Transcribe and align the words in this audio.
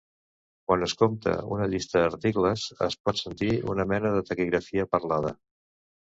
Quan 0.69 0.83
es 0.85 0.93
compta 0.99 1.33
una 1.57 1.67
llista 1.73 1.99
d'articles 2.03 2.63
es 2.85 2.95
pot 3.09 3.19
sentir 3.19 3.49
una 3.73 3.85
mena 3.91 4.15
de 4.15 4.23
taquigrafia 4.31 4.87
parlada. 4.95 5.33